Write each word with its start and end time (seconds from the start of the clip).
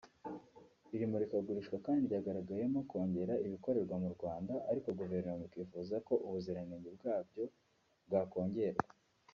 Iri 0.95 1.05
murikagurisha 1.11 1.75
kandi 1.85 2.03
ryagaragayemo 2.09 2.79
kongera 2.89 3.33
ibikorerwa 3.45 3.95
mu 4.03 4.09
Rwanda 4.15 4.53
ariko 4.69 4.87
Guverinoma 4.99 5.43
ikifuza 5.49 5.95
ko 6.07 6.13
ubuziranenge 6.25 6.89
bwabyo 6.97 7.43
bwakongerwa 8.07 8.85